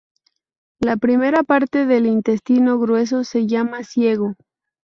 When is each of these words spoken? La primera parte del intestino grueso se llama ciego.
La 0.79 0.97
primera 0.97 1.43
parte 1.43 1.85
del 1.85 2.07
intestino 2.07 2.79
grueso 2.79 3.23
se 3.23 3.45
llama 3.45 3.83
ciego. 3.83 4.33